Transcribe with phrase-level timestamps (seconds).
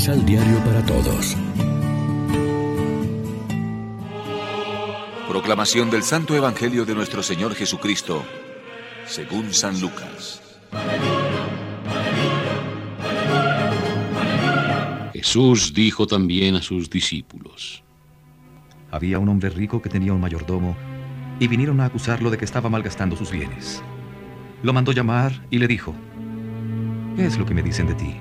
[0.00, 1.36] Misal Diario para Todos.
[5.28, 8.24] Proclamación del Santo Evangelio de nuestro Señor Jesucristo,
[9.04, 10.40] según San Lucas.
[15.12, 17.84] Jesús dijo también a sus discípulos.
[18.90, 20.78] Había un hombre rico que tenía un mayordomo
[21.38, 23.82] y vinieron a acusarlo de que estaba malgastando sus bienes.
[24.62, 25.94] Lo mandó llamar y le dijo,
[27.16, 28.16] ¿qué es lo que me dicen de ti?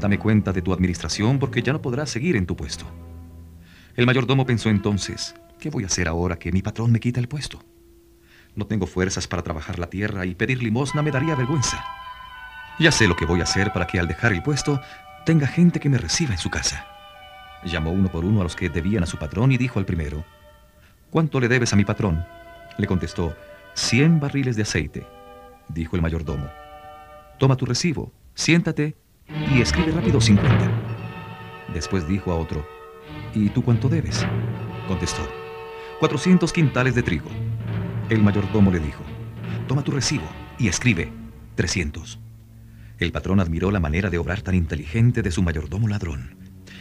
[0.00, 2.86] Dame cuenta de tu administración porque ya no podrás seguir en tu puesto.
[3.94, 7.28] El mayordomo pensó entonces, ¿qué voy a hacer ahora que mi patrón me quita el
[7.28, 7.62] puesto?
[8.54, 11.84] No tengo fuerzas para trabajar la tierra y pedir limosna me daría vergüenza.
[12.78, 14.80] Ya sé lo que voy a hacer para que al dejar el puesto
[15.26, 16.86] tenga gente que me reciba en su casa.
[17.62, 20.24] Llamó uno por uno a los que debían a su patrón y dijo al primero,
[21.10, 22.24] ¿Cuánto le debes a mi patrón?
[22.78, 23.36] Le contestó,
[23.74, 25.06] cien barriles de aceite.
[25.68, 26.48] Dijo el mayordomo,
[27.38, 28.96] toma tu recibo, siéntate
[29.52, 30.70] y escribe rápido 50.
[31.72, 32.66] Después dijo a otro,
[33.34, 34.26] ¿y tú cuánto debes?
[34.88, 35.22] Contestó,
[36.00, 37.30] 400 quintales de trigo.
[38.08, 39.04] El mayordomo le dijo,
[39.68, 40.24] toma tu recibo
[40.58, 41.12] y escribe
[41.54, 42.18] 300.
[42.98, 46.36] El patrón admiró la manera de obrar tan inteligente de su mayordomo ladrón.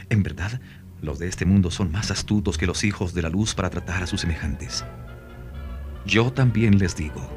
[0.09, 0.59] En verdad,
[1.02, 4.03] los de este mundo son más astutos que los hijos de la luz para tratar
[4.03, 4.84] a sus semejantes.
[6.06, 7.30] Yo también les digo,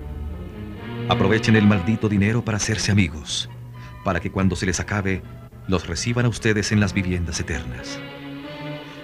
[1.09, 3.49] aprovechen el maldito dinero para hacerse amigos
[4.05, 5.23] para que cuando se les acabe,
[5.69, 7.99] los reciban a ustedes en las viviendas eternas.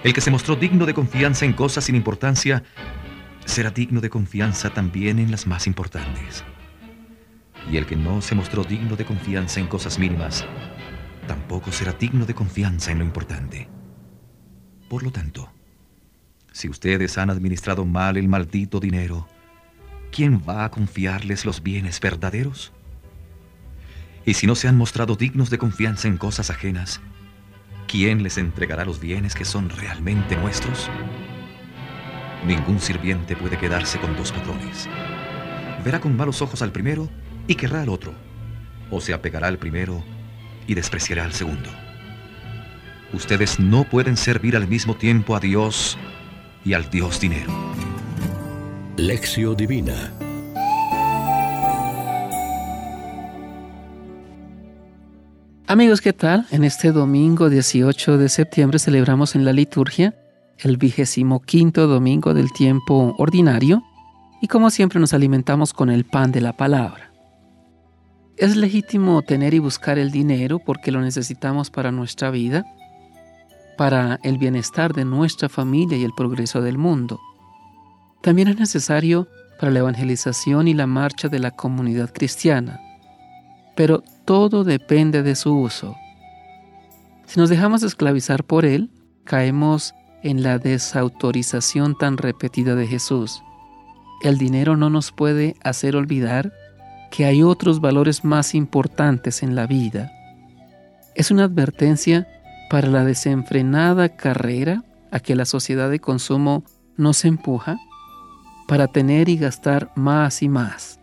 [0.04, 2.62] El que se mostró digno de confianza en cosas sin importancia,
[3.44, 6.44] será digno de confianza también en las más importantes.
[7.70, 10.44] Y el que no se mostró digno de confianza en cosas mínimas,
[11.26, 13.68] tampoco será digno de confianza en lo importante.
[14.88, 15.52] Por lo tanto,
[16.52, 19.28] si ustedes han administrado mal el maldito dinero,
[20.10, 22.72] ¿quién va a confiarles los bienes verdaderos?
[24.28, 27.00] Y si no se han mostrado dignos de confianza en cosas ajenas,
[27.86, 30.90] ¿quién les entregará los bienes que son realmente nuestros?
[32.46, 34.86] Ningún sirviente puede quedarse con dos patrones.
[35.82, 37.08] Verá con malos ojos al primero
[37.46, 38.12] y querrá al otro,
[38.90, 40.04] o se apegará al primero
[40.66, 41.70] y despreciará al segundo.
[43.14, 45.96] Ustedes no pueden servir al mismo tiempo a Dios
[46.66, 47.50] y al Dios dinero.
[48.98, 50.12] Lección Divina
[55.70, 56.46] Amigos, ¿qué tal?
[56.50, 60.14] En este domingo 18 de septiembre celebramos en la liturgia
[60.56, 63.82] el vigésimo quinto domingo del tiempo ordinario
[64.40, 67.12] y como siempre nos alimentamos con el pan de la palabra.
[68.38, 72.64] Es legítimo tener y buscar el dinero porque lo necesitamos para nuestra vida,
[73.76, 77.20] para el bienestar de nuestra familia y el progreso del mundo.
[78.22, 79.28] También es necesario
[79.60, 82.80] para la evangelización y la marcha de la comunidad cristiana.
[83.76, 85.96] Pero todo depende de su uso.
[87.24, 88.90] Si nos dejamos esclavizar por él,
[89.24, 93.42] caemos en la desautorización tan repetida de Jesús.
[94.22, 96.52] El dinero no nos puede hacer olvidar
[97.10, 100.12] que hay otros valores más importantes en la vida.
[101.14, 102.28] Es una advertencia
[102.68, 106.64] para la desenfrenada carrera a que la sociedad de consumo
[106.98, 107.78] nos empuja
[108.66, 111.00] para tener y gastar más y más.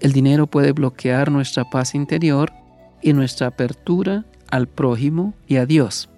[0.00, 2.52] El dinero puede bloquear nuestra paz interior
[3.02, 6.08] y nuestra apertura al prójimo y a Dios.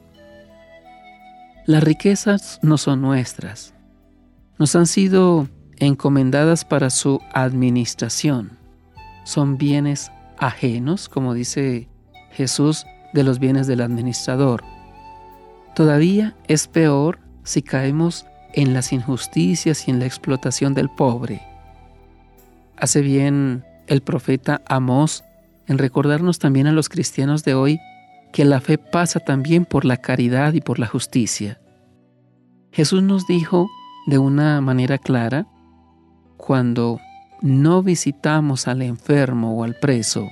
[1.67, 3.75] Las riquezas no son nuestras.
[4.59, 5.49] Nos han sido
[5.79, 8.59] encomendadas para su administración.
[9.25, 11.89] Son bienes ajenos, como dice
[12.33, 14.63] Jesús, de los bienes del administrador.
[15.75, 21.43] Todavía es peor si caemos en las injusticias y en la explotación del pobre.
[22.77, 25.25] Hace bien el profeta Amós
[25.67, 27.81] en recordarnos también a los cristianos de hoy
[28.33, 31.61] que la fe pasa también por la caridad y por la justicia.
[32.71, 33.69] Jesús nos dijo
[34.07, 35.49] de una manera clara,
[36.37, 37.01] cuando
[37.43, 40.31] no visitamos al enfermo o al preso,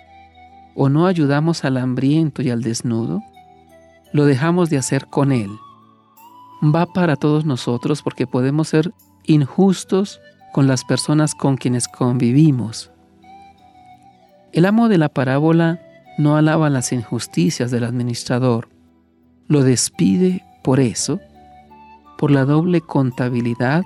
[0.77, 3.23] o no ayudamos al hambriento y al desnudo,
[4.13, 5.51] lo dejamos de hacer con él.
[6.63, 8.93] Va para todos nosotros porque podemos ser
[9.25, 10.21] injustos
[10.53, 12.93] con las personas con quienes convivimos.
[14.53, 15.81] El amo de la parábola
[16.17, 18.69] no alaba las injusticias del administrador,
[19.47, 21.21] lo despide por eso,
[22.19, 23.85] por la doble contabilidad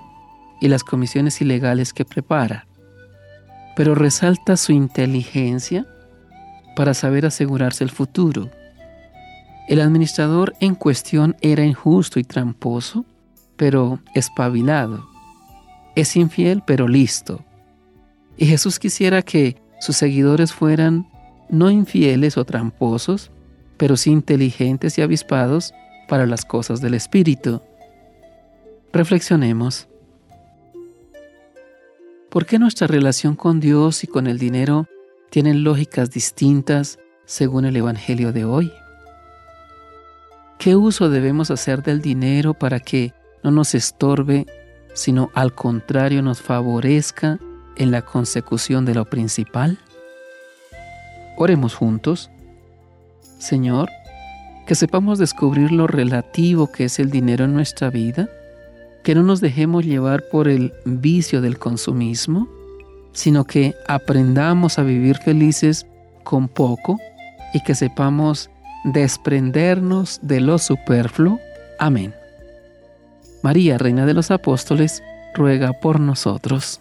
[0.60, 2.66] y las comisiones ilegales que prepara,
[3.76, 5.86] pero resalta su inteligencia
[6.74, 8.50] para saber asegurarse el futuro.
[9.68, 13.04] El administrador en cuestión era injusto y tramposo,
[13.56, 15.08] pero espabilado.
[15.94, 17.44] Es infiel, pero listo.
[18.36, 21.08] Y Jesús quisiera que sus seguidores fueran
[21.48, 23.32] no infieles o tramposos,
[23.76, 25.74] pero sí inteligentes y avispados
[26.06, 27.60] para las cosas del Espíritu.
[28.92, 29.88] Reflexionemos.
[32.30, 34.86] ¿Por qué nuestra relación con Dios y con el dinero
[35.30, 38.72] tienen lógicas distintas según el Evangelio de hoy?
[40.60, 44.46] ¿Qué uso debemos hacer del dinero para que no nos estorbe,
[44.94, 47.40] sino al contrario nos favorezca
[47.76, 49.78] en la consecución de lo principal?
[51.36, 52.30] Oremos juntos.
[53.38, 53.90] Señor,
[54.66, 58.28] que sepamos descubrir lo relativo que es el dinero en nuestra vida,
[59.02, 62.48] que no nos dejemos llevar por el vicio del consumismo,
[63.12, 65.86] sino que aprendamos a vivir felices
[66.22, 66.98] con poco
[67.52, 68.48] y que sepamos
[68.84, 71.40] desprendernos de lo superfluo.
[71.78, 72.14] Amén.
[73.42, 75.02] María, Reina de los Apóstoles,
[75.34, 76.80] ruega por nosotros.